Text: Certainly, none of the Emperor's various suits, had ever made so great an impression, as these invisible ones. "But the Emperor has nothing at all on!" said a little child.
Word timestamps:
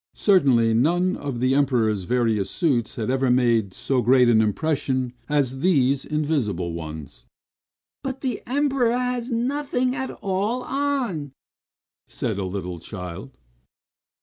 Certainly, 0.17 0.73
none 0.73 1.15
of 1.15 1.39
the 1.39 1.53
Emperor's 1.53 2.05
various 2.05 2.49
suits, 2.49 2.95
had 2.95 3.11
ever 3.11 3.29
made 3.29 3.71
so 3.71 4.01
great 4.01 4.29
an 4.29 4.41
impression, 4.41 5.13
as 5.29 5.59
these 5.59 6.05
invisible 6.05 6.73
ones. 6.73 7.25
"But 8.03 8.21
the 8.21 8.41
Emperor 8.47 8.93
has 8.97 9.29
nothing 9.29 9.95
at 9.95 10.09
all 10.23 10.63
on!" 10.63 11.33
said 12.07 12.39
a 12.39 12.45
little 12.45 12.79
child. 12.79 13.29